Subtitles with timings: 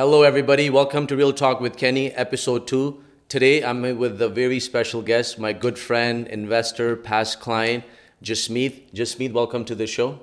[0.00, 0.70] Hello, everybody.
[0.70, 3.04] Welcome to Real Talk with Kenny, episode two.
[3.28, 7.84] Today, I'm with a very special guest, my good friend, investor, past client,
[8.24, 8.94] Jasmeet.
[8.94, 10.20] Jasmeet, welcome to the show.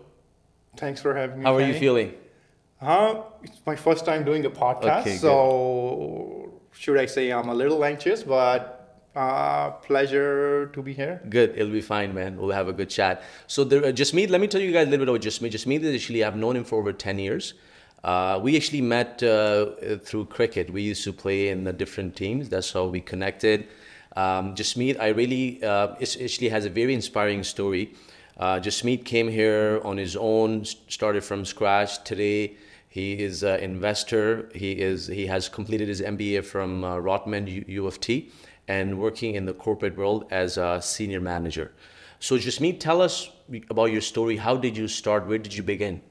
[0.77, 1.45] Thanks for having me.
[1.45, 1.73] How are Kenny.
[1.73, 2.15] you feeling?
[2.81, 5.19] Uh, it's my first time doing a podcast, Okay, good.
[5.21, 11.21] so should I say I'm a little anxious, but uh, pleasure to be here.
[11.29, 11.51] Good.
[11.55, 12.37] It'll be fine, man.
[12.37, 13.21] We'll have a good chat.
[13.46, 15.51] So, the, uh, Jasmeet, let me tell you guys a little bit about Jasmeet.
[15.51, 17.53] Jasmeet is actually, I've known him for over 10 years.
[18.03, 20.70] Uh, we actually met uh, through cricket.
[20.71, 22.49] We used to play in the different teams.
[22.49, 23.67] That's how we connected.
[24.15, 27.93] Um, Jasmeet, I really, uh, actually has a very inspiring story.
[28.38, 32.03] Uh, Jasmeet came here on his own, started from scratch.
[32.03, 32.55] Today,
[32.88, 34.49] he is an investor.
[34.55, 38.31] He is he has completed his MBA from uh, Rotman U, U of T
[38.67, 41.71] and working in the corporate world as a senior manager.
[42.19, 43.29] So, Jasmeet, tell us
[43.69, 44.38] about your story.
[44.38, 45.27] How did you start?
[45.27, 46.02] Where did you begin?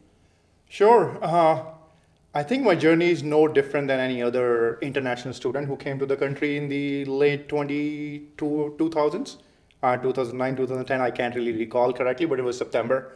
[0.69, 1.19] Sure.
[1.23, 1.65] Uh,
[2.37, 6.05] I think my journey is no different than any other international student who came to
[6.05, 9.37] the country in the late 22, 2000s,
[9.83, 11.01] uh, 2009, 2010.
[11.01, 13.13] I can't really recall correctly, but it was September.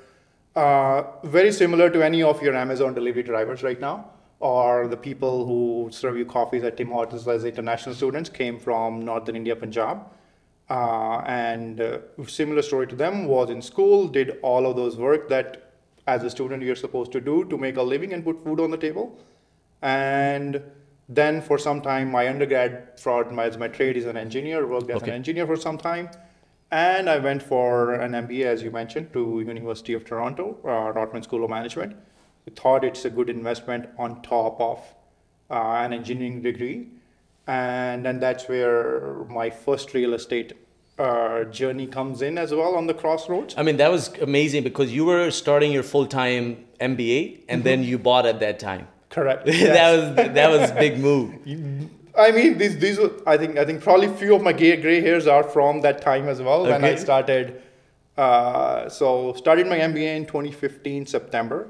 [0.56, 4.08] Uh, very similar to any of your Amazon delivery drivers right now,
[4.38, 9.04] or the people who serve you coffees at Tim Hortons as international students came from
[9.04, 9.98] Northern India, Punjab.
[10.70, 15.28] Uh, and uh, similar story to them was in school, did all of those work
[15.28, 15.69] that
[16.10, 18.70] as a student you're supposed to do to make a living and put food on
[18.70, 19.06] the table.
[19.82, 20.62] And
[21.08, 24.90] then for some time, my undergrad for my, as my trade is an engineer, worked
[24.90, 25.10] as Okay.
[25.10, 26.10] an engineer for some time.
[26.70, 31.24] And I went for an MBA, as you mentioned, to University of Toronto, uh, Rotman
[31.24, 31.96] School of Management.
[32.46, 34.78] We thought it's a good investment on top of
[35.50, 36.88] uh, an engineering degree.
[37.46, 40.52] And then that's where my first real estate
[41.00, 43.54] uh, journey comes in as well on the crossroads.
[43.56, 47.82] I mean, that was amazing because you were starting your full time MBA and then
[47.82, 48.86] you bought at that time.
[49.08, 49.46] Correct.
[49.46, 51.34] that was that was big move.
[52.18, 55.00] I mean, these these were, I think I think probably few of my gray, gray
[55.00, 57.62] hairs are from that time as well when I started.
[58.16, 61.68] Uh, so started my MBA in 2015 September,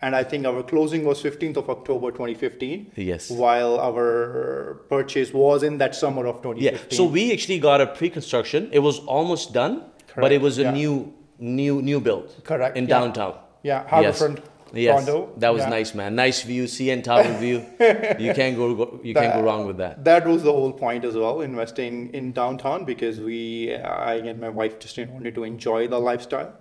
[0.00, 2.92] and I think our closing was 15th of October 2015.
[2.96, 3.30] Yes.
[3.30, 6.62] While our purchase was in that summer of 2015.
[6.90, 6.96] Yeah.
[6.96, 8.68] So we actually got a pre-construction.
[8.72, 10.20] It was almost done, Correct.
[10.20, 10.70] but it was a yeah.
[10.72, 12.34] new new new build.
[12.44, 12.98] Correct, In yeah.
[12.98, 13.34] downtown.
[13.62, 14.20] yeah, Yes.
[14.20, 14.42] Harbourfront
[14.74, 15.32] Yes, condo.
[15.38, 15.68] that was yeah.
[15.70, 16.14] nice, man.
[16.14, 17.64] Nice view, CN Tower view.
[18.18, 20.04] You can't go, go you can't go wrong with that.
[20.04, 24.50] That was the whole point as well, investing in downtown because we, I and my
[24.50, 26.52] wife just wanted to enjoy the lifestyle.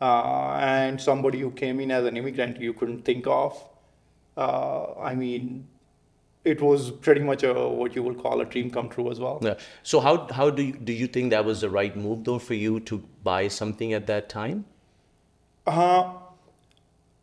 [0.00, 3.62] Uh, and somebody who came in as an immigrant you couldn't think of.
[4.36, 5.68] Uh, I mean,
[6.44, 9.38] it was pretty much a what you would call a dream come true as well.
[9.42, 9.54] Yeah.
[9.82, 12.54] So how how do you, do you think that was the right move though for
[12.54, 14.66] you to buy something at that time?
[15.66, 16.12] Uh,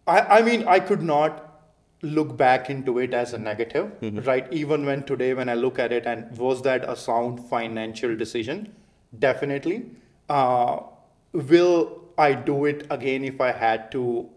[0.07, 1.47] I, I mean, I could not
[2.01, 3.91] look back into it as a negative,
[4.25, 4.51] right?
[4.51, 8.73] Even when today, when I look at it, and was that a sound financial decision?
[9.19, 9.85] Definitely.
[10.27, 10.79] Uh,
[11.33, 14.29] will I do it again if I had to?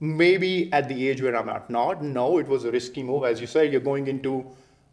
[0.00, 2.02] Maybe at the age where I'm at not.
[2.02, 3.24] No, it was a risky move.
[3.24, 4.44] As you said, you're going into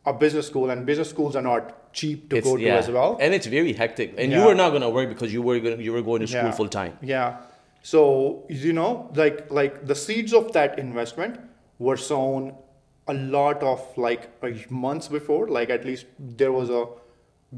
[0.06, 3.18] a business school, and business schools are not cheap to go to as well.
[3.20, 4.14] and it's very hectic.
[4.18, 6.28] And you were not going to work because you were going you were going to
[6.28, 6.52] school Yeah.
[6.52, 6.98] full time.
[7.02, 7.38] Yeah.
[7.84, 11.40] So you know, like like the seeds of that investment
[11.80, 12.54] were sown
[13.08, 15.48] a lot of like a months before.
[15.48, 16.86] Like at least there was a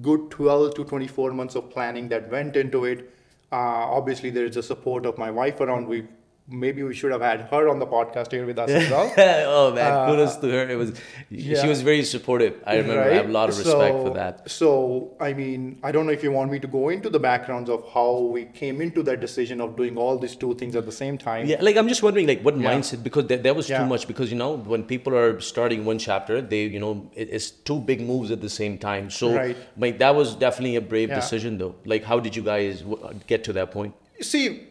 [0.01, 3.09] good twelve to twenty four months of planning that went into it.
[3.53, 5.87] Uh, obviously, there is the support of my wife around.
[5.87, 6.07] We
[6.47, 9.13] maybe we should have had her on the podcast here with us as well.
[9.17, 10.69] oh man, uh, kudos to her.
[10.69, 10.93] It was
[11.31, 12.61] she was very supportive.
[12.65, 13.01] I remember.
[13.03, 14.49] I have a lot of respect for that.
[14.49, 17.69] So, I mean, I don't know if you want me to go into the backgrounds
[17.69, 20.91] of how we came into that decision of doing all these two things at the
[20.91, 21.47] same time.
[21.47, 22.71] Yeah, like I'm just wondering, like what Yeah.
[22.73, 23.03] mindset?
[23.03, 24.07] Because that, there was too much.
[24.07, 27.79] Because you know, when people are starting one chapter, they, you know, it, it's two
[27.79, 29.09] big moves at the same time.
[29.09, 29.57] So, Right.
[29.77, 31.15] like that was definitely a brave Yeah.
[31.15, 31.75] decision, though.
[31.85, 33.93] Like, how did you guys w- get to that point?
[34.21, 34.67] See,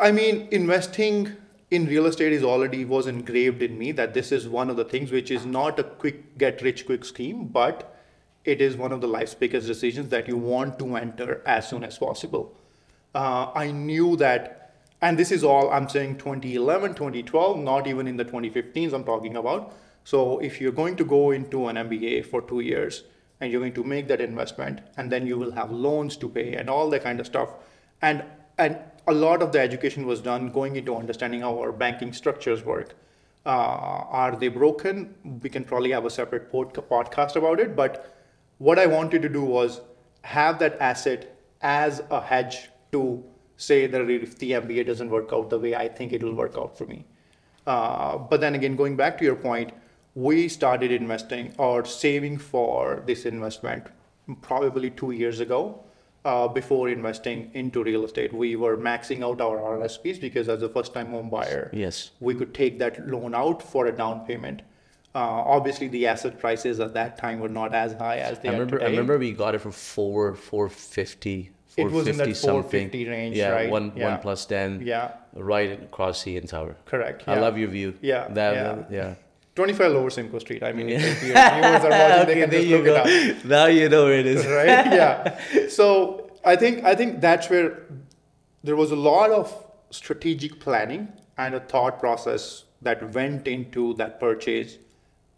[0.00, 1.36] I mean, investing
[1.70, 4.84] in real estate is already was engraved in me that this is one of the
[4.84, 7.94] things which is not a quick get rich quick scheme, but
[8.46, 11.84] it is one of the life's biggest decisions that you want to enter as soon
[11.84, 12.56] as possible.
[13.14, 14.72] Uh, I knew that,
[15.02, 19.36] and this is all I'm saying 2011, 2012, not even in the 2015s I'm talking
[19.36, 19.74] about.
[20.04, 23.04] So if you're going to go into an MBA for two years
[23.38, 26.54] and you're going to make that investment, and then you will have loans to pay
[26.54, 27.50] and all that kind of stuff,
[28.00, 28.24] and
[28.60, 32.64] and a lot of the education was done going into understanding how our banking structures
[32.64, 32.94] work.
[33.46, 35.14] Uh, are they broken?
[35.42, 37.74] We can probably have a separate pod- podcast about it.
[37.74, 38.14] But
[38.58, 39.80] what I wanted to do was
[40.22, 43.24] have that asset as a hedge to
[43.56, 46.56] say that if the MBA doesn't work out the way I think it will work
[46.56, 47.04] out for me.
[47.66, 49.72] Uh, but then again, going back to your point,
[50.14, 53.86] we started investing or saving for this investment
[54.42, 55.84] probably two years ago.
[56.22, 60.68] Uh, before investing into real estate, we were maxing out our RSPs because as a
[60.68, 62.10] first-time home buyer, Yes.
[62.20, 64.60] we could take that loan out for a down payment.
[65.14, 68.52] Uh, obviously, the asset prices at that time were not as high as they I
[68.52, 68.78] are remember.
[68.78, 68.86] today.
[68.86, 71.52] I remember we got it for four, four fifty.
[71.78, 72.68] It was in that something.
[72.68, 73.70] 450 range, yeah, right?
[73.70, 74.10] one Yeah.
[74.10, 74.82] one plus ten.
[74.84, 76.76] Yeah, Right across CN Tower.
[76.84, 77.24] correct.
[77.28, 77.94] I love your view.
[78.02, 78.62] Yeah, That, yeah.
[78.74, 79.14] that- yeah.
[79.56, 80.62] 25 Lower Simcoe Street.
[80.62, 80.98] I mean, Yeah.
[80.98, 83.02] if your viewers are watching, they can just look go.
[83.06, 83.44] it up.
[83.44, 84.46] Now you know where it is.
[84.46, 84.66] right
[85.00, 85.38] yeah
[85.68, 87.82] so i think i think that's where
[88.64, 89.52] there was a lot of
[89.90, 94.78] strategic planning and a thought process that went into that purchase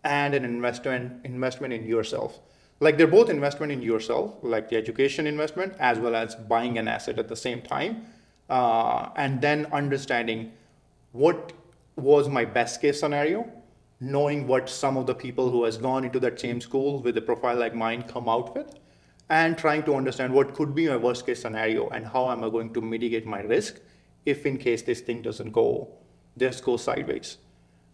[0.05, 2.38] and an investment investment in yourself
[2.81, 6.87] like they're both investment in yourself like the education investment as well as buying an
[6.87, 8.05] asset at the same time
[8.50, 10.53] uh, and then understanding
[11.12, 11.53] what
[11.97, 13.49] was my best case scenario
[14.02, 17.20] knowing what some of the people who has gone into that same school with a
[17.20, 18.75] profile like mine come out with
[19.31, 22.50] and trying to understand what could be my worst case scenario and how am i
[22.50, 23.81] going to mitigate my risk
[24.26, 25.88] if in case this thing doesn't go
[26.37, 27.38] this goes sideways.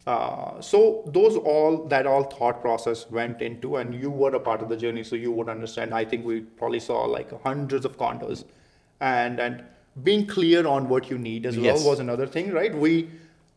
[0.07, 4.63] Uh, so those all that all thought process went into and you were a part
[4.63, 5.93] of the journey so you would understand.
[5.93, 8.45] I think we probably saw like hundreds of condos
[9.01, 9.65] and and
[10.05, 11.81] being clear on what you need as Yes.
[11.81, 12.75] well was another thing right?
[12.75, 13.11] We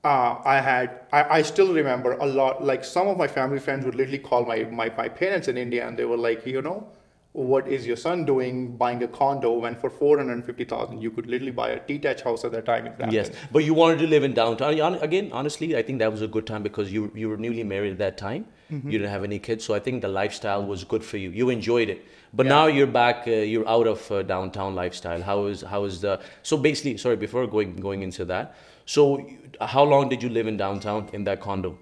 [0.03, 3.85] uh, i had I, I still remember a lot like some of my family friends
[3.85, 6.87] would literally call my, my my parents in india and they were like you know
[7.33, 11.69] what is your son doing buying a condo when for 450000 you could literally buy
[11.69, 12.93] a detached house at that time.
[13.09, 14.95] Yes, but you wanted to live in downtown.
[14.95, 17.93] Again, honestly, I think that was a good time because you you were newly married
[17.93, 18.47] at that time.
[18.69, 18.89] Mm-hmm.
[18.89, 21.29] You didn't have any kids, so I think the lifestyle was good for you.
[21.29, 22.05] You enjoyed it.
[22.33, 23.23] But now you're back.
[23.27, 25.21] Uh, you're out of uh, downtown lifestyle.
[25.21, 26.97] How is how is the so basically?
[26.97, 28.55] Sorry, before going going into that.
[28.91, 29.25] So,
[29.61, 31.77] how long did you live in downtown in that condo?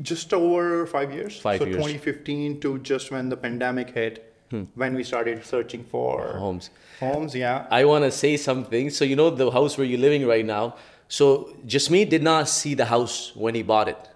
[0.00, 1.76] just over five years Five so years.
[1.76, 4.64] 2015 to just when the pandemic hit hmm.
[4.74, 6.70] when we started searching for Homes.
[6.98, 8.90] homes yeah I want to say something.
[8.90, 10.76] So you know the house where you're living right now.
[11.08, 14.08] So Jasmeet did not see the house when he bought it,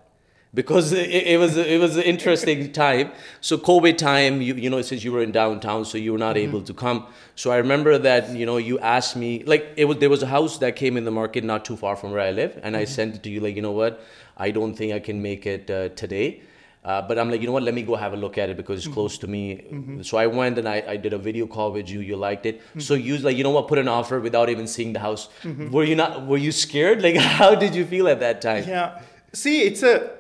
[0.57, 3.13] because it, it was it was an interesting time.
[3.41, 6.37] So COVID time, you you know since you were in downtown, so you were not
[6.37, 6.73] able mm-hmm.
[6.73, 7.07] to come.
[7.37, 10.33] So I remember that you know you asked me like it was there was a
[10.35, 12.83] house that came in the market not too far from where I live, and I
[12.83, 12.99] mm-hmm.
[12.99, 14.01] sent it to you like you know what
[14.37, 16.41] I don't think I can make it uh, today.
[16.87, 17.65] Uh, but I'm like, you know what?
[17.65, 19.87] Let me go have a look at it because it's close mm-hmm.
[19.87, 20.05] to me.
[20.05, 21.99] So I went and I, I did a video call with you.
[22.01, 22.63] You liked it.
[22.79, 23.67] So you like, you know what?
[23.67, 25.29] Put an offer without even seeing the house.
[25.45, 26.27] Were you not?
[26.27, 27.03] Were you scared?
[27.03, 28.65] Like, how did you feel at that time?
[28.69, 29.01] Yeah.
[29.33, 30.16] See, it's a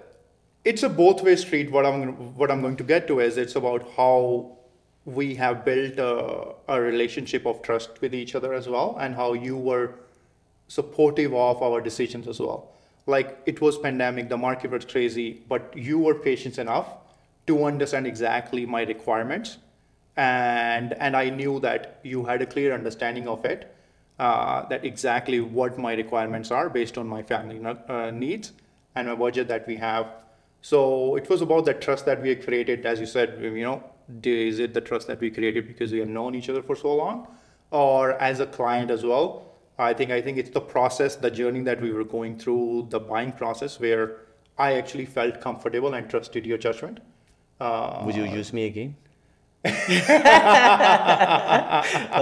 [0.66, 1.70] it's a both way street.
[1.70, 4.58] What I'm what I'm going to get to is it's about how
[5.04, 9.32] we have built a, a relationship of trust with each other as well, and how
[9.32, 9.94] you were
[10.66, 12.72] supportive of our decisions as well.
[13.06, 16.88] Like it was pandemic, the market was crazy, but you were patient enough
[17.46, 19.58] to understand exactly my requirements,
[20.16, 23.72] and and I knew that you had a clear understanding of it,
[24.18, 28.52] uh, that exactly what my requirements are based on my family uh, needs
[28.96, 30.06] and my budget that we have.
[30.66, 33.38] So it was about that trust that we had created, as you said.
[33.40, 33.84] You know,
[34.24, 36.92] is it the trust that we created because we have known each other for so
[36.92, 37.28] long,
[37.70, 39.26] or as a client as well?
[39.78, 42.98] I think I think it's the process, the journey that we were going through, the
[42.98, 44.16] buying process, where
[44.58, 46.98] I actually felt comfortable and trusted your judgment.
[47.60, 48.96] Uh, Would you use me again?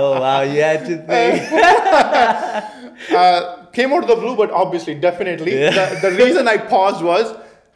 [0.00, 1.50] oh wow, you had to think.
[3.10, 5.52] uh, came out of the blue, but obviously, definitely.
[5.52, 7.34] The, the reason I paused was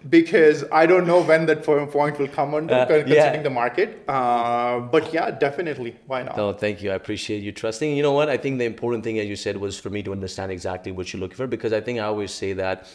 [0.09, 3.43] because I don't know when that po- point will come on, Uh, considering yeah.
[3.43, 4.05] the market.
[4.09, 5.97] Uh, but yeah, definitely.
[6.07, 6.37] Why not?
[6.37, 6.91] No, thank you.
[6.93, 7.97] I appreciate you trusting.
[7.97, 8.29] You know what?
[8.29, 11.13] I think the important thing, as you said, was for me to understand exactly what
[11.13, 12.87] you're looking for because I think I always say that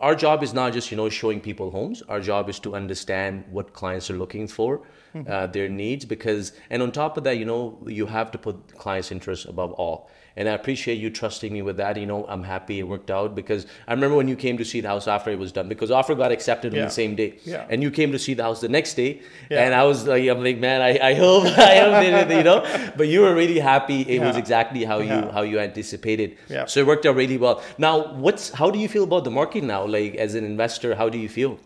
[0.00, 2.02] our job is not just you know showing people homes.
[2.08, 4.80] Our job is to understand what clients are looking for,
[5.28, 6.04] uh, their needs.
[6.04, 9.72] Because and on top of that, you know, you have to put clients' interests above
[9.72, 10.10] all.
[10.38, 11.96] And I appreciate you trusting me with that.
[11.96, 14.82] You know, I'm happy it worked out because I remember when you came to see
[14.82, 17.64] the house after it was done because offer got accepted on the same day, Yeah.
[17.70, 19.64] and you came to see the house the next day, Yeah.
[19.64, 22.60] and I was like, I'm like, man, I, I hope I hope they you know.
[22.98, 24.02] But you were really happy.
[24.02, 25.32] It was exactly how you Yeah.
[25.32, 26.36] how you anticipated.
[26.50, 26.66] Yeah.
[26.66, 27.62] So it worked out really well.
[27.78, 29.86] Now, what's how do you feel about the market now?
[29.86, 31.58] Like as an investor, how do you feel?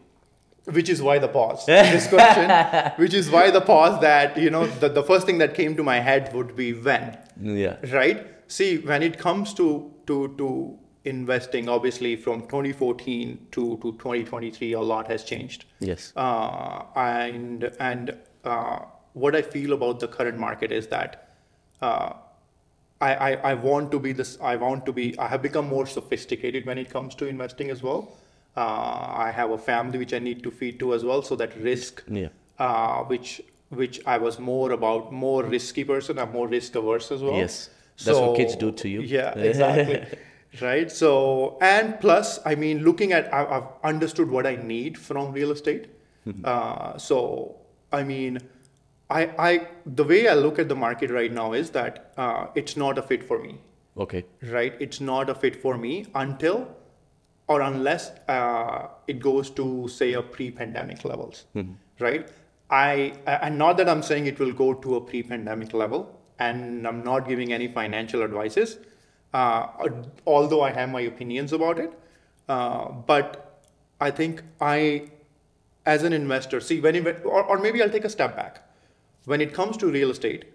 [0.67, 1.67] Which is why the pause.
[1.95, 2.49] this question,
[3.03, 5.83] which is why the pause that, you know, the, the first thing that came to
[5.83, 7.19] my head would be when.
[7.43, 7.77] Yeah.
[7.93, 9.67] right see when it comes to
[10.11, 10.47] to to
[11.11, 16.13] investing obviously from 2014 to to 2023 a lot has changed Yes.
[16.17, 18.15] uh, and and
[18.45, 18.79] uh,
[19.25, 21.15] what i feel about the current market is that
[21.81, 22.13] uh,
[23.01, 25.87] I, I, I want to be this i want to be i have become more
[25.87, 28.03] sophisticated when it comes to investing as well
[28.61, 28.63] Uh,
[29.25, 31.21] I have a family which I need to feed to as well.
[31.27, 32.31] So that risk, Yeah.
[32.65, 33.29] uh, which
[33.81, 36.19] which I was more about more risky person.
[36.23, 37.37] I'm more risk averse as well.
[37.43, 37.59] Yes.
[38.05, 39.01] That's what kids do to you.
[39.03, 40.19] Yeah, exactly.
[40.61, 40.91] right.
[40.91, 45.51] So and plus, I mean, looking at I, I've understood what I need from real
[45.51, 45.89] estate.
[46.27, 46.43] Mm-hmm.
[46.45, 47.57] Uh, so
[47.93, 48.39] I mean,
[49.09, 52.77] I I the way I look at the market right now is that uh, it's
[52.77, 53.59] not a fit for me
[53.97, 54.25] Okay.
[54.43, 54.75] right?
[54.81, 56.69] It's not a fit for me until
[57.49, 61.47] or unless uh, it goes to say a pre-pandemic levels,
[61.99, 62.29] right?
[62.71, 67.05] I and not that I'm saying it will go to a pre-pandemic level, and I'm
[67.05, 68.79] not giving any financial advices,
[69.35, 69.67] uh,
[70.27, 71.93] although I have my opinions about it.
[72.49, 73.61] Uh, but
[74.01, 75.11] I think I,
[75.87, 78.67] as an investor, see when it, or, or maybe I'll take a step back.
[79.27, 80.47] When it comes to real estate,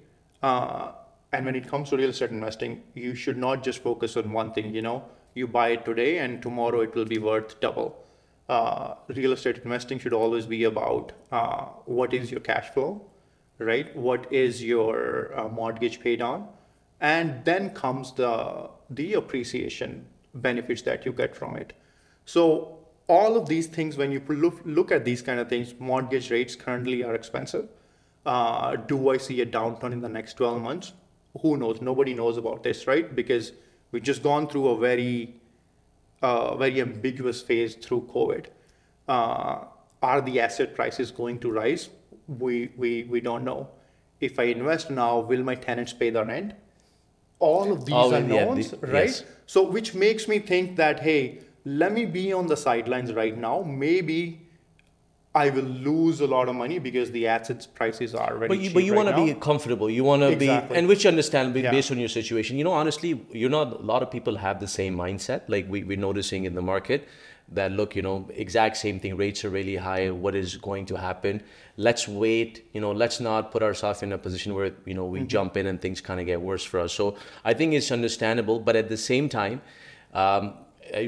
[0.42, 0.92] uh,
[1.32, 4.52] and when it comes to real estate investing, you should not just focus on one
[4.54, 4.74] thing.
[4.74, 8.04] You know, you buy it today, and tomorrow it will be worth double.
[8.50, 13.02] Uh, real estate investing should always be about uh, what is your cash flow,
[13.60, 13.96] right?
[13.96, 16.48] What is your uh, mortgage paid on,
[17.00, 21.74] and then comes the the appreciation benefits that you get from it.
[22.26, 26.32] So all of these things, when you look, look at these kind of things, mortgage
[26.32, 27.70] rates currently are expensive.
[28.26, 30.94] Uh, do I see a downturn in the next 12 months?
[31.42, 31.82] Who knows?
[31.82, 33.16] Nobody knows about this, right?
[33.16, 33.52] Because
[33.92, 35.36] we've just gone through a very,
[36.22, 38.48] uh, very ambiguous phase through COVID.
[39.08, 39.66] Uh,
[40.02, 41.90] are the asset prices going to rise?
[42.28, 43.70] We, we, we don't know.
[44.20, 46.54] If I invest now, will my tenants pay the rent?
[47.40, 49.06] All of these All are unknowns, the- right?
[49.10, 49.24] yes.
[49.46, 53.62] So, which makes me think that, hey, let me be on the sidelines right now.
[53.64, 54.42] Maybe
[55.36, 58.64] I will lose a lot of money because the assets prices are very But you,
[58.68, 59.90] cheap but you right want to be comfortable.
[59.90, 60.74] You want to Exactly.
[60.74, 61.72] be, and which you understand Yeah.
[61.72, 62.58] based on your situation.
[62.58, 65.42] You know, honestly, you know, a lot of people have the same mindset.
[65.50, 67.08] Like we, we're noticing in the market
[67.50, 69.16] that look, you know, exact same thing.
[69.18, 70.10] Rates are really high.
[70.10, 71.44] What is going to happen?
[71.78, 72.66] Let's wait.
[72.74, 75.28] You know, let's not put ourselves in a position where you know we Mm-hmm.
[75.28, 76.94] jump in and things kind of get worse for us.
[76.94, 79.62] So I think it's understandable, but at the same time.
[80.14, 80.54] Um,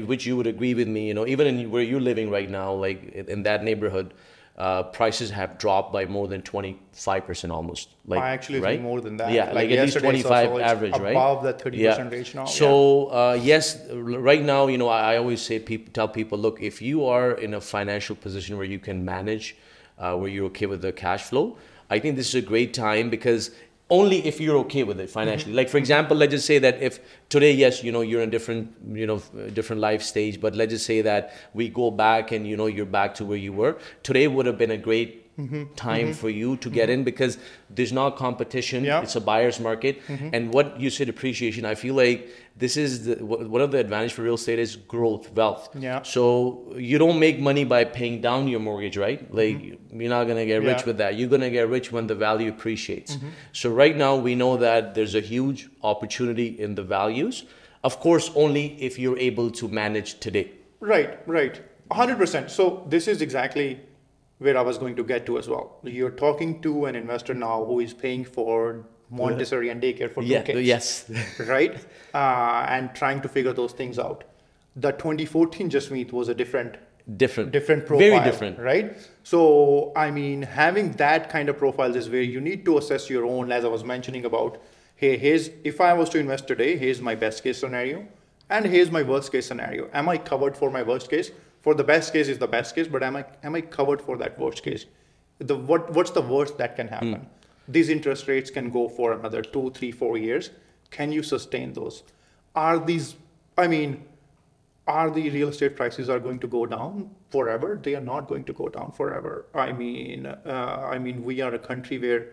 [0.06, 2.72] which you would agree with me, you know, even in where you're living right now,
[2.72, 4.12] like in that neighborhood,
[4.58, 7.90] uh, prices have dropped by more than 25% almost.
[8.06, 8.82] Like, actually right?
[8.82, 9.30] more than that.
[9.30, 11.10] Yeah, Like like, at least yesterday I saw 25 it's average, right?
[11.12, 15.40] above that 30% range now, So, uh, yes, right now, you know, I, I always
[15.40, 19.04] say, people, tell people, look, if you are in a financial position where you can
[19.04, 19.56] manage,
[19.96, 21.56] uh, where you're okay with the cash flow,
[21.88, 23.52] I think this is a great time because
[23.90, 25.50] only if you're okay with it financially.
[25.50, 25.56] Mm-hmm.
[25.56, 28.74] Like for example, let's just say that if today, yes, you know, you're in different,
[28.92, 29.18] you know,
[29.52, 32.86] different life stage, but let's just say that we go back and you know you're
[32.86, 33.78] back to where you were.
[34.02, 35.74] Today would have been a great Mm-hmm.
[35.74, 36.12] time mm-hmm.
[36.14, 37.38] for you to get in because
[37.70, 38.84] there's not competition.
[38.84, 40.30] It's a buyer's market, mm-hmm.
[40.32, 41.64] and what you said appreciation.
[41.64, 45.32] I feel like this is the, one of the advantage for real estate is growth,
[45.32, 45.68] wealth.
[45.74, 46.02] Yeah.
[46.02, 49.32] So you don't make money by paying down your mortgage, right?
[49.32, 50.78] Like you're not gonna get rich Mm-hmm.
[50.80, 50.86] Yeah.
[50.86, 51.14] with that.
[51.16, 53.16] You're gonna get rich when the value appreciates.
[53.52, 57.44] So right now we know that there's a huge opportunity in the values.
[57.84, 60.50] Of course, only if you're able to manage today.
[60.80, 61.60] Right, right.
[61.90, 62.50] 100%.
[62.50, 63.80] So, this is exactly
[64.38, 65.78] where I was going to get to as well.
[65.82, 70.28] You're talking to an investor now who is paying for Montessori and daycare for two
[70.28, 70.42] Yeah.
[70.42, 70.60] kids.
[70.62, 71.10] Yes.
[71.40, 71.76] right?
[72.14, 74.24] Uh, and trying to figure those things out.
[74.76, 76.76] The 2014 Jasmeet was a different
[77.16, 77.50] different.
[77.52, 78.10] different profile.
[78.10, 78.58] Very different.
[78.58, 78.96] Right?
[79.22, 83.24] So, I mean, having that kind of profile is where you need to assess your
[83.24, 84.62] own, as I was mentioning about,
[84.94, 88.06] hey, here's, if I was to invest today, here's my best case scenario,
[88.50, 89.88] and here's my worst case scenario.
[89.92, 91.30] Am I covered for my worst case?
[91.60, 94.16] For the best case is the best case, but am I, am I covered for
[94.18, 94.86] that worst case?
[95.38, 97.26] The, what, what's the worst that can happen?
[97.66, 100.50] These interest rates can go for another two, three, four years.
[100.90, 102.02] Can you sustain those?
[102.54, 103.16] Are these,
[103.56, 104.04] I mean,
[104.88, 108.42] are the real estate prices are going to go down forever they are not going
[108.42, 112.28] to go down forever i mean uh, i mean we are a country where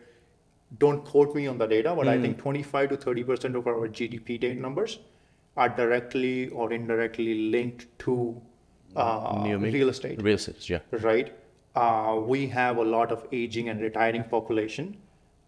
[0.79, 3.89] don't quote me on the data but i think 25 to 30 percent of our
[3.89, 4.99] gdp data numbers
[5.57, 8.41] are directly or indirectly linked to
[8.95, 10.79] uh, real estate Real estate, yeah.
[11.01, 11.33] right?
[11.75, 14.97] Uh, we have a lot of aging and retiring population,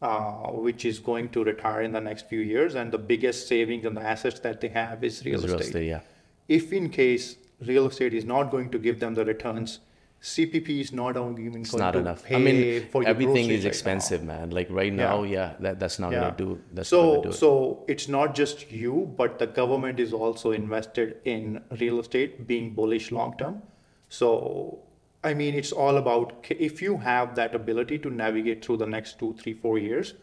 [0.02, 3.86] uh, which is going to retire in the next few years, and the biggest savings
[3.86, 5.58] and the assets that they have is real, It's estate.
[5.58, 6.02] real estate, yeah.
[6.48, 9.80] If in case real estate is not going to give them the returns,
[10.28, 12.24] CPP is not even It's not enough.
[12.30, 14.50] I mean, for everything is right expensive, man.
[14.50, 16.20] Like right now, yeah, that, that's not Yeah.
[16.20, 16.60] gonna do.
[16.74, 17.34] That's so not gonna do it.
[17.44, 22.74] so it's not just you, but the government is also invested in real estate, being
[22.80, 23.62] bullish long term.
[24.10, 24.80] So
[25.24, 29.18] I mean, it's all about if you have that ability to navigate through the next
[29.20, 30.14] two, three, four years,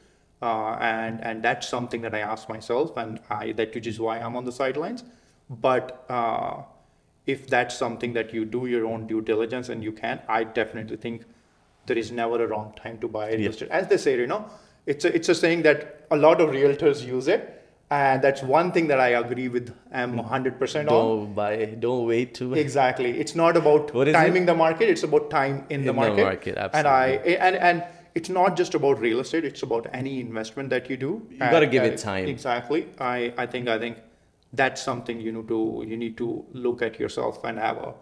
[0.42, 4.18] uh, and and that's something that I ask myself, and I that which is why
[4.20, 5.04] I'm on the sidelines.
[5.50, 6.62] But uh,
[7.26, 10.96] if that's something that you do your own due diligence and you can, I definitely
[10.96, 11.24] think
[11.86, 13.70] there is never a wrong time to buy real estate.
[13.70, 14.46] As they say, you know,
[14.86, 17.50] it's a, it's a saying that a lot of realtors use it.
[17.90, 19.72] And that's one thing that I agree with.
[19.92, 20.86] I'm 100% on.
[20.86, 21.76] Don't buy.
[21.78, 22.54] Don't wait too.
[22.54, 23.18] Exactly.
[23.20, 24.88] It's not about timing the market.
[24.88, 26.22] It's about time in, the In the market.
[26.22, 29.44] market, And I and and it's not just about real estate.
[29.44, 31.26] It's about any investment that you do.
[31.30, 32.26] You gotta give uh, it time.
[32.26, 32.88] Exactly.
[32.98, 33.98] I I think I think
[34.56, 37.94] that's something you need to you need to look at yourself and have a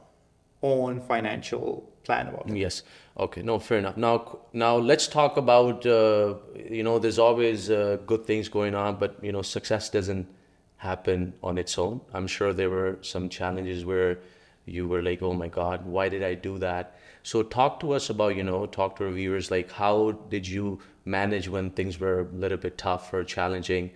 [0.63, 2.57] own financial plan about it.
[2.57, 2.83] Yes.
[3.19, 3.43] Okay.
[3.43, 3.97] No, fair enough.
[3.97, 5.85] Now, now let's talk about.
[5.85, 10.29] Uh, you know, there's always uh, good things going on, but you know, success doesn't
[10.77, 12.01] happen on its own.
[12.13, 14.19] I'm sure there were some challenges where
[14.65, 18.09] you were like, "Oh my God, why did I do that?" So, talk to us
[18.11, 18.37] about.
[18.37, 19.51] You know, talk to our viewers.
[19.51, 23.91] Like, how did you manage when things were a little bit tough or challenging?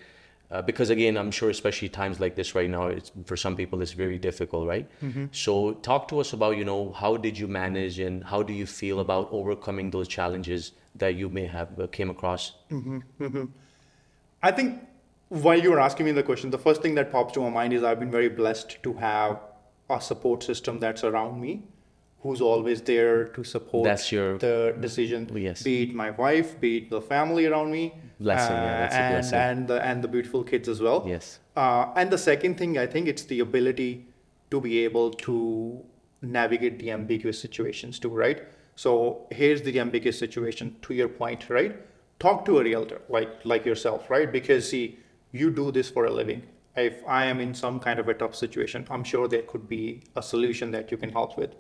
[0.51, 3.83] Uh, because again, I'm sure, especially times like this right now, it's for some people
[3.83, 4.89] it's very difficult, right?
[5.33, 8.67] So, talk to us about you know how did you manage and how do you
[8.67, 12.53] feel about overcoming those challenges that you may have uh, came across?
[14.43, 14.81] I think
[15.29, 17.73] while you were asking me the question, the first thing that pops to my mind
[17.73, 19.41] is I've been very blessed to have
[19.91, 21.65] a support system that's around me,
[22.23, 25.31] who's always there to support That's your- the decision.
[25.35, 25.63] Yes.
[25.63, 29.15] Be it my wife, be it the family around me, Blessing, yeah, that's a and
[29.15, 29.39] blessing.
[29.39, 31.05] and the and the beautiful kids as well.
[31.07, 31.39] Yes.
[31.57, 34.07] Uh, and the second thing, I think it's the ability
[34.51, 35.85] to be able to
[36.23, 38.43] navigate the ambiguous situations too, right?
[38.75, 41.77] So here's the ambiguous situation to your point, right?
[42.19, 44.31] Talk to a realtor like like yourself, right?
[44.33, 44.99] Because see,
[45.33, 46.43] you do this for a living.
[46.77, 50.03] If I am in some kind of a tough situation, I'm sure there could be
[50.15, 51.55] a solution that you can help with,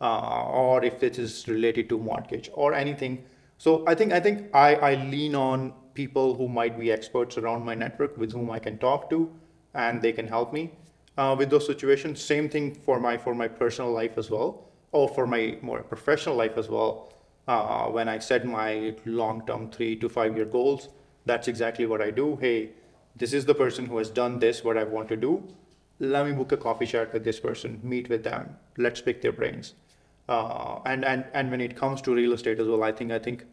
[0.00, 3.24] uh, or if it is related to mortgage or anything.
[3.58, 7.64] So I think I think I, I lean on people who might be experts around
[7.64, 9.30] my network with whom I can talk to,
[9.74, 10.70] and they can help me
[11.16, 12.20] uh, with those situations.
[12.22, 16.36] Same thing for my for my personal life as well, or for my more professional
[16.36, 17.12] life as well.
[17.48, 20.90] Uh, when I set my long-term three to five-year goals,
[21.24, 22.36] that's exactly what I do.
[22.36, 22.72] Hey,
[23.16, 24.62] this is the person who has done this.
[24.62, 25.42] What I want to do.
[25.98, 27.80] Let me book a coffee chat with this person.
[27.82, 28.56] Meet with them.
[28.76, 29.74] Let's pick their brains.
[30.28, 33.18] Uh, and and and when it comes to real estate as well, I think I
[33.18, 33.44] think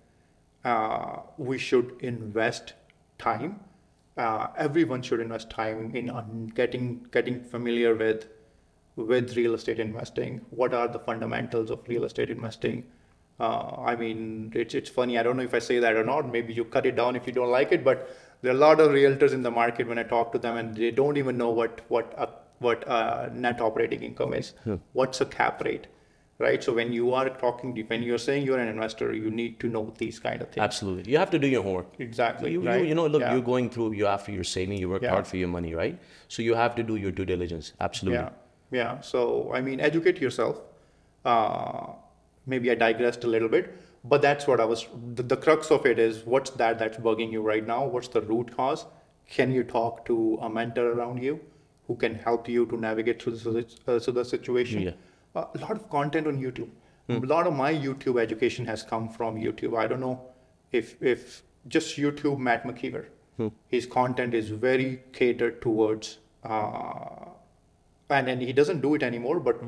[0.63, 2.73] uh, we should invest
[3.17, 3.61] time.
[4.17, 8.27] Uh, everyone should invest time in getting getting familiar with
[8.95, 10.41] with real estate investing.
[10.49, 12.85] What are the fundamentals of real estate investing?
[13.39, 15.17] Uh, I mean, it's it's funny.
[15.17, 16.31] I don't know if I say that or not.
[16.31, 17.83] Maybe you cut it down if you don't like it.
[17.83, 18.09] But
[18.41, 20.75] there are a lot of realtors in the market when I talk to them, and
[20.75, 24.53] they don't even know what what a, what uh, net operating income is.
[24.93, 25.87] What's a cap rate?
[26.37, 26.61] Right.
[26.61, 29.93] So when you are talking, when you're saying you're an investor, you need to know
[29.97, 30.63] these kind of things.
[30.63, 31.87] Absolutely, you have to do your homework.
[31.97, 32.51] Exactly.
[32.51, 32.81] You, right?
[32.81, 33.33] you, you know, look, Yeah.
[33.33, 33.93] you're going through.
[33.93, 35.11] You after you're saving, you work Yeah.
[35.11, 35.97] hard for your money, right?
[36.27, 37.71] So you have to do your due diligence.
[37.79, 38.19] Absolutely.
[38.19, 38.29] Yeah,
[38.71, 38.99] yeah.
[38.99, 40.59] So I mean, educate yourself.
[41.23, 41.93] Uh,
[42.45, 44.85] maybe I digressed a little bit, but that's what I was.
[45.15, 47.85] The, the crux of it is what's that that's bugging you right now?
[47.85, 48.85] What's the root cause?
[49.29, 51.39] Can you talk to a mentor around you
[51.87, 54.81] who can help you to navigate through the, uh, through the situation?
[54.81, 54.91] Yeah.
[55.35, 56.69] A lot of content on YouTube.
[57.07, 57.23] Hmm.
[57.23, 59.77] A lot of my YouTube education has come from YouTube.
[59.77, 60.21] I don't know
[60.71, 63.05] if if just YouTube Matt McKeever.
[63.37, 63.49] Hmm.
[63.67, 67.29] His content is very catered towards, uh,
[68.09, 69.61] and and he doesn't do it anymore, but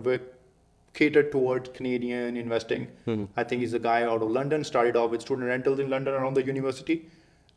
[0.94, 2.88] catered towards Canadian investing.
[3.06, 3.26] Hmm.
[3.36, 4.64] I think he's a guy out of London.
[4.64, 6.98] Started off with student rentals in London around the university,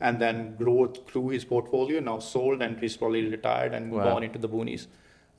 [0.01, 2.01] and then grew through his portfolio.
[2.01, 4.05] Now sold, and he's probably retired and Wow.
[4.11, 4.87] gone into the boonies.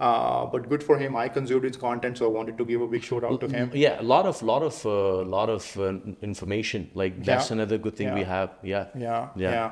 [0.08, 1.16] Uh, but good for him.
[1.16, 3.72] I consumed his content, so I wanted to give a big shout out to him.
[3.82, 6.90] Yeah, a lot of, lot of, uh, lot of uh, information.
[7.02, 7.58] Like that's Yeah.
[7.58, 8.56] another good thing we have.
[8.64, 8.88] Yeah.
[8.96, 9.52] Yeah, Yeah.
[9.58, 9.72] yeah.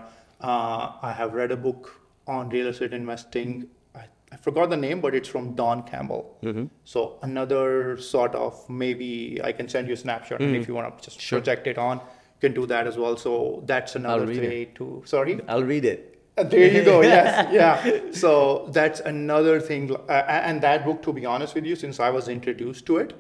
[0.50, 1.90] Uh, I have read a book
[2.28, 3.56] on real estate investing.
[3.96, 6.38] I, I forgot the name, but it's from Don Campbell.
[6.44, 6.66] Mm-hmm.
[6.84, 10.96] So another sort of maybe I can send you a snapshot, and if you want
[10.96, 11.30] to just Mm-hmm.
[11.32, 11.40] Sure.
[11.40, 13.18] project it on, you can do that as well.
[13.18, 15.02] So that's another way to.
[15.06, 15.40] Sorry.
[15.48, 16.19] I'll read it.
[16.44, 17.02] There you go.
[17.02, 18.12] Yes, yeah.
[18.12, 22.10] So that's another thing, uh, and that book, to be honest with you, since I
[22.10, 23.14] was introduced to it,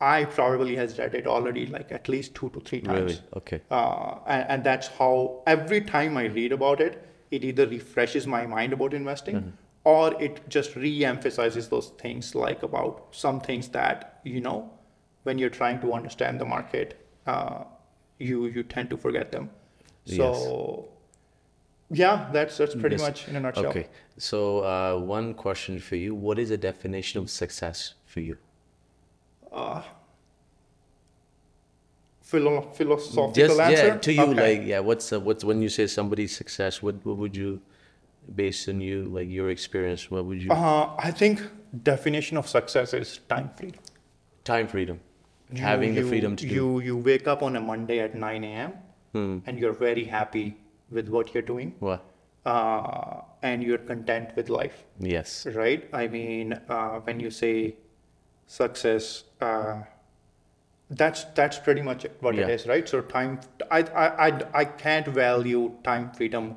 [0.00, 3.12] I probably has read it already like at least two to three times.
[3.12, 3.22] Really?
[3.36, 3.60] Okay.
[3.70, 8.46] Uh, and, and that's how every time I read about it, it either refreshes my
[8.46, 9.50] mind about investing Mm-hmm.
[9.84, 14.70] or it just re-emphasizes those things like about some things that you know
[15.24, 16.94] when you're trying to understand the market
[17.26, 17.64] uh,
[18.18, 19.50] you you tend to forget them
[20.04, 20.88] so
[21.90, 23.02] yeah that's that's pretty Yes.
[23.06, 23.86] much in a nutshell Okay.
[24.18, 28.36] So uh, one question for you: What is the definition of success for you?
[32.22, 34.58] Philo- philosophical Just answer yeah, to you, Okay.
[34.58, 34.80] like yeah.
[34.80, 36.82] What's uh, what's when you say somebody's success?
[36.82, 37.60] What what would you,
[38.34, 40.50] based on you like your experience, what would you?
[40.50, 41.40] Uh, I think
[41.84, 43.80] definition of success is time freedom.
[44.44, 44.98] Time freedom.
[45.52, 46.54] You- Having the freedom to do.
[46.54, 48.72] You you wake up on a Monday at 9 a.m.
[49.12, 49.38] Hmm.
[49.46, 50.56] and you're very happy
[50.90, 52.04] with what you're doing, What?
[52.44, 55.46] uh, and you're content with life, Yes.
[55.54, 55.88] right?
[55.92, 57.76] I mean, uh, when you say
[58.46, 59.82] success, uh,
[60.88, 62.54] that's that's pretty much what it Yeah.
[62.54, 62.88] is, right?
[62.88, 66.56] So time, I, I I I can't value time freedom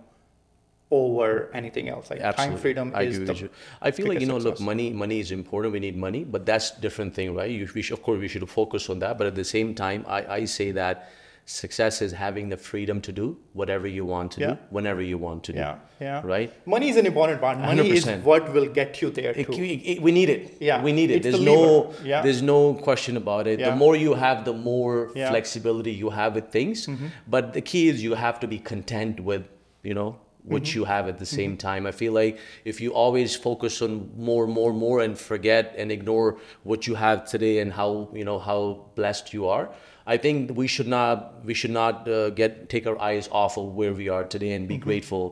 [0.92, 2.10] over anything else.
[2.12, 3.50] Like time freedom I is the.
[3.82, 5.74] I feel like you know, look, money, money is important.
[5.74, 7.50] We need money, but that's different thing, right?
[7.50, 9.18] You, we should, of course, we should focus on that.
[9.18, 11.10] But at the same time, I, I say that
[11.46, 14.48] success is having the freedom to do whatever you want to Yeah.
[14.52, 15.60] do, whenever you want to do.
[15.60, 16.22] Yeah, yeah.
[16.24, 16.52] Right.
[16.66, 17.58] Money is an important part.
[17.58, 18.24] Money is 100%.
[18.24, 19.64] what will get you there It, too.
[19.64, 20.58] it- we need it.
[20.60, 21.16] Yeah, we need it.
[21.18, 21.94] it's There's the no.
[22.04, 22.22] Yeah.
[22.22, 23.60] there's no question about it.
[23.60, 23.72] Yeah.
[23.72, 25.24] The more you have, the more Yeah.
[25.24, 25.32] Mm-hmm.
[25.34, 26.88] flexibility you have with things.
[26.88, 27.10] Mhm.
[27.28, 29.44] But the key is you have to be content with,
[29.84, 30.18] you know,
[30.50, 30.80] what Mm-hmm.
[30.80, 31.82] you have at the same time.
[31.92, 32.34] I feel like
[32.72, 33.94] if you always focus on
[34.30, 36.30] more, more, more, and forget and ignore
[36.64, 38.62] what you have today and how you know how
[38.96, 39.66] blessed you are.
[40.14, 43.76] I think we should not we should not uh, get take our eyes off of
[43.80, 44.90] where we are today and be Mm-hmm.
[44.90, 45.26] grateful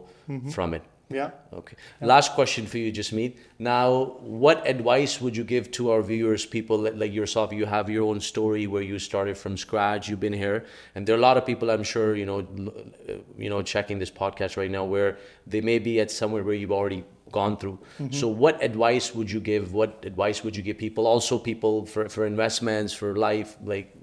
[0.56, 0.84] from it.
[1.10, 1.32] Yeah.
[1.54, 1.78] Okay.
[2.02, 3.38] Last question for you, Jasmeet.
[3.60, 7.54] Now, what advice would you give to our viewers, people like yourself?
[7.54, 10.10] You have your own story where you started from scratch.
[10.10, 10.66] You've been here,
[10.96, 14.00] and there are a lot of people, I'm sure, you know, uh, you know, checking
[14.00, 17.80] this podcast right now, where they may be at somewhere where you've already gone through.
[18.12, 19.74] So, what advice would you give?
[19.74, 21.08] What advice would you give people?
[21.08, 23.96] Also, people for for investments, for life, like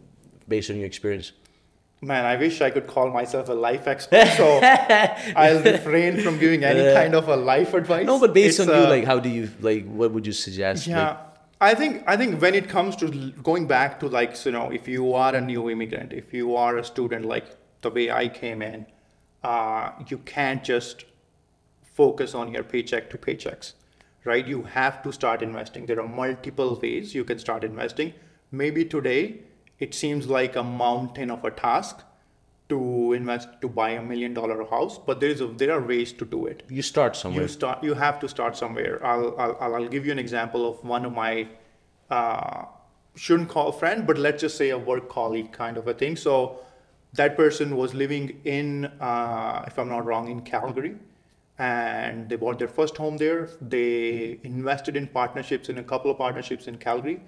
[0.48, 1.32] based on your experience.
[2.00, 4.60] Man, I wish I could call myself a life expert, so
[5.36, 8.04] I'll refrain from giving any kind of a life advice.
[8.06, 9.86] No, but based It's, on you, uh, like, how do you like?
[9.86, 10.86] What would you suggest?
[10.86, 11.18] yeah, Like,
[11.62, 13.08] I think I think when it comes to
[13.42, 16.54] going back to like so, you know, if you are a new immigrant, if you
[16.56, 17.46] are a student, like
[17.80, 18.84] the way I came in,
[19.42, 21.04] uh, you can't just
[21.82, 23.72] focus on your paycheck to paychecks,
[24.24, 24.46] right?
[24.46, 25.86] You have to start investing.
[25.86, 28.12] There are multiple ways you can start investing.
[28.50, 29.38] Maybe today
[29.84, 32.02] it seems like a mountain of a task
[32.68, 32.78] to
[33.12, 36.24] invest to buy a million dollar house, but there is a, there are ways to
[36.34, 36.62] do it.
[36.68, 37.42] You start somewhere.
[37.42, 38.94] you start you have to start somewhere.
[39.12, 41.32] I'll i'll, I'll- give you an example of one of my
[42.10, 42.64] uh,
[43.24, 46.16] shouldn't call friend but let's just say a work colleague kind of a thing.
[46.16, 46.60] So
[47.20, 50.94] that person was living in uh, if i'm not wrong in calgary
[51.58, 53.48] and they bought their first home there.
[53.74, 57.20] They invested in partnerships in a couple of partnerships in calgary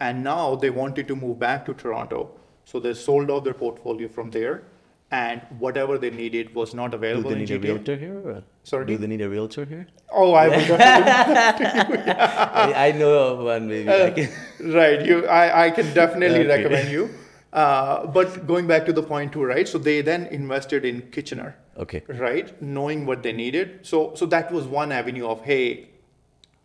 [0.00, 2.30] and now they wanted to move back to toronto
[2.64, 4.62] so they sold off their portfolio from there
[5.10, 7.30] and whatever they needed was not available.
[7.30, 7.62] Do they in need a GTA.
[7.74, 8.18] realtor here?
[8.28, 8.86] Or Sorry?
[8.86, 9.86] Do they need a realtor here?
[10.12, 12.12] Oh, I would definitely.
[12.12, 13.86] I, I know of one maybe.
[13.86, 15.06] Can- right.
[15.06, 16.48] You, I, I can definitely Okay.
[16.48, 17.10] recommend you.
[17.52, 19.68] Uh, but going back to the point too, right?
[19.68, 22.02] So they then invested in Kitchener, okay.
[22.08, 22.60] right?
[22.60, 23.78] Knowing what they needed.
[23.86, 25.88] So, so that was one avenue of, hey,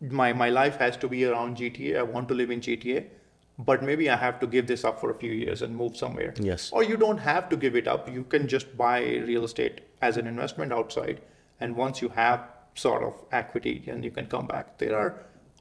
[0.02, 2.00] my my life has to be around GTA.
[2.00, 3.06] I want to live in GTA,
[3.70, 6.34] but maybe I have to give this up for a few years and move somewhere.
[6.40, 6.70] Yes.
[6.72, 8.10] Or you don't have to give it up.
[8.12, 9.00] You can just buy
[9.32, 11.22] real estate as an investment outside,
[11.60, 14.78] and once you have sort of equity, and you can come back.
[14.78, 15.10] There are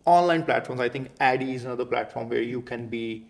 [0.06, 0.80] online platforms.
[0.80, 3.26] I think Addy is another platform where you can be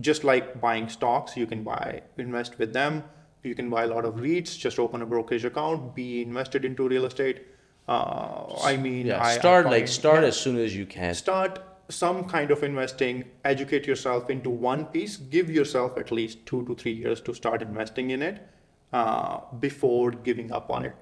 [0.00, 1.36] just like buying stocks.
[1.36, 3.02] You can buy invest with them.
[3.42, 4.58] You can buy a lot of REITs.
[4.58, 5.94] Just open a brokerage account.
[5.94, 7.42] Be invested into real estate.
[7.88, 9.18] Uh, I mean, Yeah.
[9.22, 11.14] I- I start like start yeah as soon as you can.
[11.14, 16.64] start some kind of investing educate yourself into one piece give yourself at least two
[16.66, 18.48] to three years to start investing in it
[18.92, 20.94] uh, before giving up on it.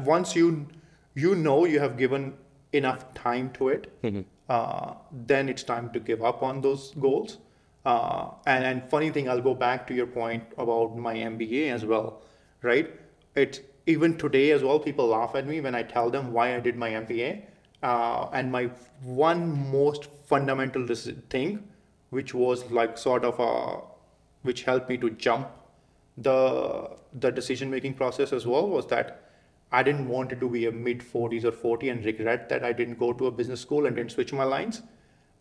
[0.00, 0.66] Once you
[1.14, 2.34] you know you have given
[2.72, 3.92] enough time to it
[4.48, 7.38] uh, then it's time to give up on those goals.
[7.84, 11.84] Uh, and, and funny thing i'll go back to your point about my mba as
[11.84, 12.22] well
[12.62, 12.90] right?
[13.34, 16.60] It's even today as well people laugh at me when i tell them why i
[16.60, 17.42] did my mba
[17.82, 18.70] uh, and my
[19.02, 20.86] one most fundamental
[21.30, 21.68] thing
[22.10, 23.80] which was like sort of a
[24.42, 25.48] which helped me to jump
[26.16, 29.22] the the decision making process as well was that
[29.72, 32.72] I didn't want it to be a mid 40s or 40 and regret that I
[32.72, 34.82] didn't go to a business school and didn't switch my lines.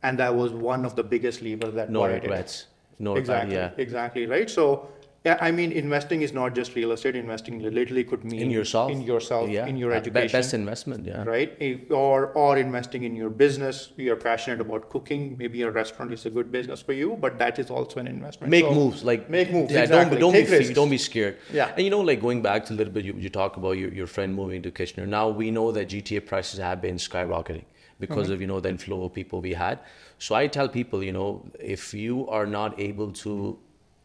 [0.03, 2.67] And that was one of the biggest levers that No regrets.
[2.97, 3.55] No Exactly.
[3.55, 3.71] Yeah.
[3.77, 4.25] Exactly.
[4.25, 4.49] Right.
[4.49, 4.89] So,
[5.23, 7.15] yeah, I mean, investing is not just real estate.
[7.15, 8.91] Investing literally could mean In yourself.
[8.91, 9.67] in yourself, Yeah.
[9.67, 11.05] in your education, Best investment.
[11.05, 11.23] Yeah.
[11.25, 11.51] right?
[11.91, 13.81] Or or investing in your business.
[13.97, 15.35] You're passionate about cooking.
[15.37, 18.49] Maybe a restaurant is a good business for you, but that is also an investment.
[18.49, 19.03] Make So, moves.
[19.11, 19.71] Like make moves.
[19.71, 19.83] Yeah.
[19.83, 20.17] exactly.
[20.17, 20.75] Don't don't Take be risks.
[20.81, 21.37] don't be scared.
[21.53, 21.69] Yeah.
[21.75, 23.93] And you know, like going back to a little bit, you, you talk about your,
[23.93, 25.05] your friend moving to Kitchener.
[25.05, 27.65] Now we know that GTA prices have been skyrocketing
[27.99, 28.33] because Mm-hmm.
[28.33, 29.77] of you know the inflow of people we had.
[30.17, 31.29] So I tell people, you know,
[31.59, 33.59] if you are not able to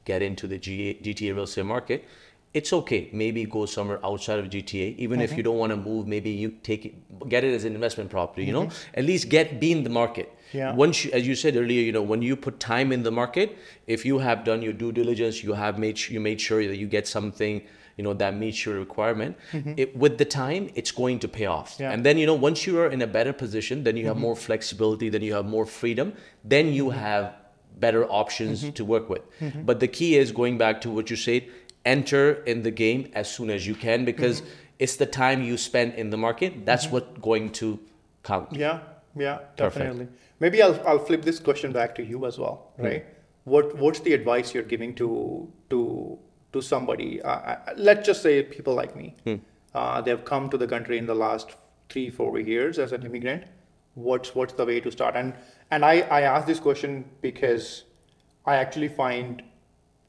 [0.06, 2.08] get into the GA, GTA real estate market,
[2.54, 3.10] it's okay.
[3.12, 4.96] Maybe go somewhere outside of GTA.
[4.96, 7.74] Even if you don't want to move, maybe you take it, get it as an
[7.74, 8.46] investment property.
[8.46, 8.98] You know, mm-hmm.
[9.00, 10.32] at least get be in the market.
[10.52, 10.72] Yeah.
[10.74, 13.58] Once, you, as you said earlier, you know, when you put time in the market,
[13.86, 16.86] if you have done your due diligence, you have made you made sure that you
[16.86, 17.60] get something,
[17.98, 19.36] you know, that meets your requirement.
[19.52, 19.74] Mm-hmm.
[19.76, 21.76] It, with the time, it's going to pay off.
[21.78, 21.90] Yeah.
[21.92, 24.22] And then you know, once you are in a better position, then you have mm-hmm.
[24.22, 27.34] more flexibility, then you have more freedom, then you have
[27.76, 29.22] better options to work with.
[29.64, 31.44] But the key is going back to what you said,
[31.84, 34.42] enter in the game as soon as you can because
[34.78, 37.78] it's the time you spend in the market that's what going to
[38.24, 38.52] count.
[38.52, 38.80] Yeah,
[39.16, 39.58] yeah, Perfect.
[39.58, 40.08] definitely.
[40.40, 43.06] Maybe I'll I'll flip this question back to you as well, right?
[43.44, 46.18] What what's the advice you're giving to to
[46.52, 47.22] to somebody?
[47.22, 49.14] Uh, uh, let's just say people like me.
[49.74, 51.54] Uh, they've come to the country in the last
[51.88, 53.44] three four years as an immigrant.
[53.94, 55.16] What's what's the way to start?
[55.16, 55.34] And
[55.70, 57.84] and I I ask this question because
[58.44, 59.42] I actually find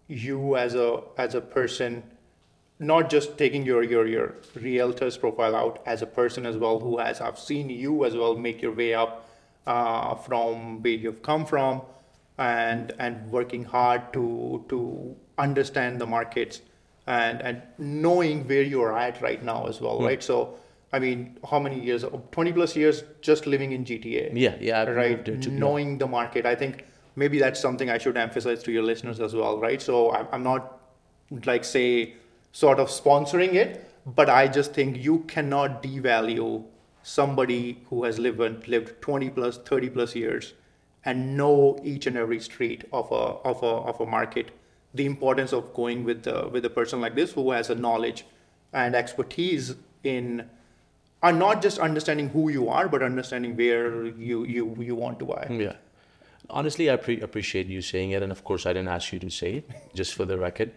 [0.07, 2.03] you as a as a person
[2.79, 6.97] not just taking your your your realtor's profile out as a person as well who
[6.99, 9.27] has I've seen you as well make your way up
[9.65, 11.81] uh, from where you've come from
[12.37, 16.61] and and working hard to to understand the markets
[17.07, 20.21] and and knowing where you're at right now as well right?
[20.21, 20.59] So
[20.93, 24.81] I mean how many years 20 plus years just living in GTA Yeah, yeah.
[24.81, 25.59] I've right there too, yeah.
[25.59, 29.35] knowing the market i think maybe that's something i should emphasize to your listeners as
[29.35, 30.79] well right so i'm, I'm not
[31.45, 32.13] like say
[32.51, 36.63] sort of sponsoring it but i just think you cannot devalue
[37.03, 40.53] somebody who has lived lived 20 plus 30 plus years
[41.05, 44.51] and know each and every street of a of a of a market
[44.93, 48.25] the importance of going with the with a person like this who has a knowledge
[48.73, 50.49] and expertise in
[51.23, 55.25] are not just understanding who you are, but understanding where you you you want to
[55.25, 55.47] buy.
[55.49, 55.75] Yeah.
[56.49, 59.29] Honestly, I pre- appreciate you saying it, and of course, I didn't ask you to
[59.29, 60.71] say it, just for the record.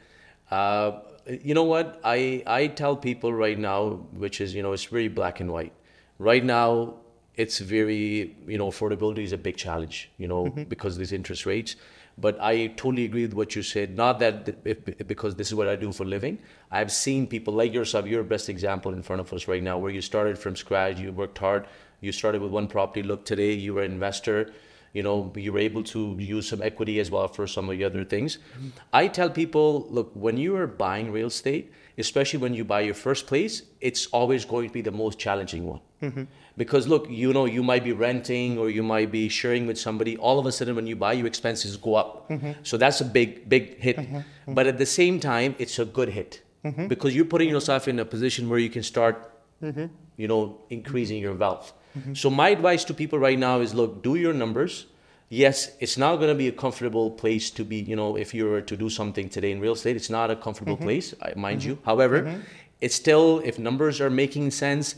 [0.50, 1.00] Uh,
[1.42, 2.00] you know what?
[2.02, 3.90] I I tell people right now,
[4.24, 5.72] which is you know, it's very black and white.
[6.18, 6.94] Right now,
[7.36, 10.10] it's very you know, affordability is a big challenge.
[10.16, 11.76] You know, because of these interest rates.
[12.20, 13.96] But I totally agree with what you said.
[13.96, 16.38] Not that if, because this is what I do for a living.
[16.70, 18.06] I've seen people like yourself.
[18.06, 20.98] You're a best example in front of us right now, where you started from scratch.
[20.98, 21.66] You worked hard.
[22.00, 23.02] You started with one property.
[23.02, 24.52] Look, today you were an investor.
[24.92, 27.84] You know, you were able to use some equity as well for some of the
[27.84, 28.38] other things.
[28.38, 28.68] Mm-hmm.
[28.92, 32.94] I tell people, look, when you are buying real estate, especially when you buy your
[32.94, 35.80] first place, it's always going to be the most challenging one.
[36.02, 36.24] Mm-hmm.
[36.56, 40.16] Because look, you know, you might be renting or you might be sharing with somebody.
[40.16, 42.28] All of a sudden, when you buy, your expenses go up.
[42.28, 42.52] Mm-hmm.
[42.62, 43.96] So that's a big, big hit.
[43.96, 44.54] Mm-hmm.
[44.54, 46.42] But at the same time, it's a good hit
[46.88, 49.32] because you're putting yourself in a position where you can start,
[49.62, 51.72] you know, increasing your wealth.
[52.12, 54.86] So my advice to people right now is, look, do your numbers.
[55.28, 57.76] Yes, it's not going to be a comfortable place to be.
[57.76, 60.36] You know, if you were to do something today in real estate, it's not a
[60.36, 61.78] comfortable place, I- mind you.
[61.84, 62.42] However,
[62.80, 64.96] it's still if numbers are making sense,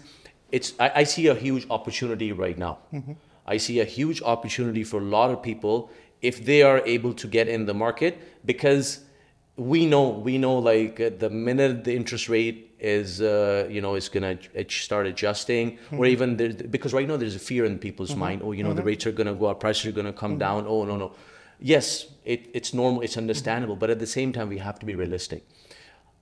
[0.52, 2.78] it's I, I see a huge opportunity right now.
[2.92, 3.12] Mm-hmm.
[3.46, 7.26] I see a huge opportunity for a lot of people if they are able to
[7.26, 9.00] get in the market because
[9.56, 13.94] we know we know like uh, the minute the interest rate is uh, you know
[13.94, 14.38] is gonna
[14.68, 16.04] start adjusting or mm-hmm.
[16.04, 18.20] even because right now there's a fear in people's mm-hmm.
[18.20, 18.42] mind.
[18.44, 20.66] Oh you know the rates are gonna go up prices are gonna come down.
[20.66, 21.12] Oh no no.
[21.58, 24.94] Yes it, it's normal it's understandable but at the same time we have to be
[24.94, 25.46] realistic.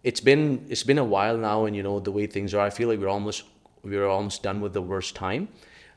[0.03, 2.71] It's been it's been a while now and you know the way things are i
[2.71, 3.45] feel like we're almost
[3.83, 5.49] we're almost done with the worst time.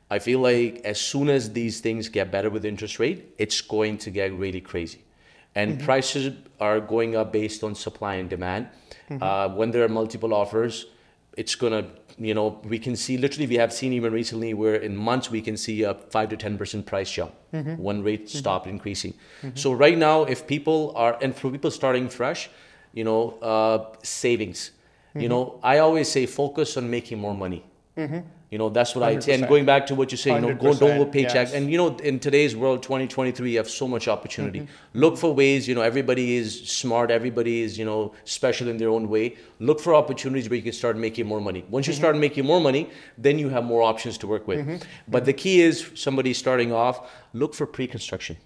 [0.10, 3.98] I feel like as soon as these things get better with interest rate it's going
[4.00, 5.04] to get really crazy.
[5.56, 5.86] And mm-hmm.
[5.86, 8.70] prices are going up based on supply and demand.
[9.10, 9.24] Mm-hmm.
[9.24, 10.86] Uh, when there are multiple offers
[11.36, 11.84] it's gonna
[12.20, 15.42] you know we can see literally we have seen even recently where in months we
[15.42, 17.34] can see a 5 to 10 percent price jump.
[17.54, 17.82] Mm-hmm.
[17.82, 19.14] When rates stop increasing.
[19.56, 22.50] So right now if people are and for people starting fresh
[22.94, 24.72] you know uh, savings.
[25.16, 27.64] You know i always say focus on making more money
[27.96, 30.54] you know that's what i say and going back to what you say you know
[30.54, 31.54] go, don't go paycheck yes.
[31.54, 34.68] and you know in today's world 2023 you have so much opportunity.
[34.94, 37.12] Look for ways you know everybody is smart.
[37.12, 39.36] Everybody is you know special in their own way.
[39.60, 41.66] Look for opportunities where you can start making more money.
[41.70, 44.60] Once you start making more money then you have more options to work with.
[45.08, 48.38] But the key is somebody starting off look for pre-construction.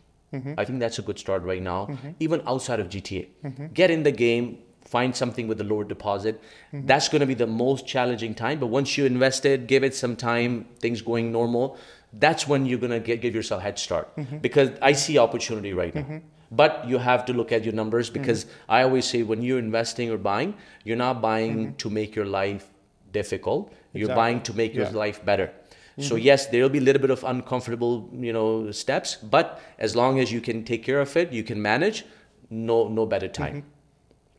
[0.57, 3.27] I think that's a good start right now even outside of gta
[3.73, 4.57] get in the game
[4.88, 6.41] find something with a lower deposit.
[6.73, 6.88] Mm-hmm.
[6.88, 10.15] That's going to be the most challenging time but once you invested give it some
[10.15, 11.78] time things going normal
[12.13, 14.15] that's when you're going to get give yourself a head start.
[14.15, 14.38] Mm-hmm.
[14.38, 16.02] Because i see opportunity right now.
[16.02, 16.17] Mm-hmm.
[16.50, 20.10] But you have to look at your numbers because i always say when you're investing
[20.10, 22.67] or buying you're not buying to make your life
[23.12, 23.73] difficult.
[23.93, 25.52] You're buying to make your life better.
[26.00, 29.95] So yes there will be a little bit of uncomfortable you know steps but as
[29.95, 32.06] long as you can take care of it you can manage
[32.50, 33.63] no no better time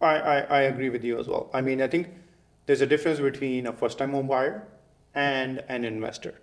[0.00, 1.50] I, I, I agree with you as well.
[1.52, 2.08] I mean, I think
[2.66, 4.66] there's a difference between a first-time home buyer
[5.14, 6.34] and an investor,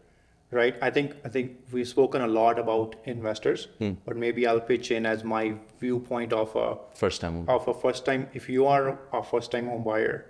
[0.51, 0.75] right?
[0.81, 3.93] I think I think we've spoken a lot about investors, hmm.
[4.05, 7.45] but maybe I'll pitch in as my viewpoint of a First time.
[7.47, 8.27] of a first-time.
[8.33, 10.25] If you are a first-time home buyer,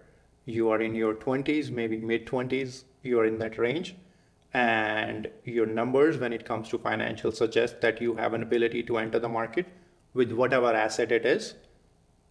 [0.46, 3.96] you are in your 20s, maybe mid 20s, you are in that range,
[4.54, 8.98] and your numbers when it comes to financial suggest that you have an ability to
[8.98, 9.66] enter the market
[10.14, 11.56] with whatever asset it is.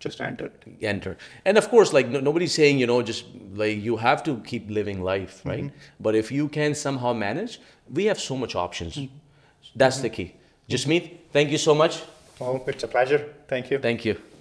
[0.05, 0.51] Just enter
[0.83, 3.25] enter and of course like no, nobody's saying you know just
[3.63, 5.49] like you have to keep living life mm-hmm.
[5.49, 5.67] right?
[5.99, 7.59] But if you can somehow manage
[7.99, 8.97] we have so much options.
[8.97, 9.79] Mm-hmm.
[9.81, 10.29] That's the key.
[10.69, 12.03] Just jasmeet thank you so much.
[12.41, 13.21] Oh, it's a pleasure.
[13.49, 13.79] Thank you.
[13.89, 14.34] thank you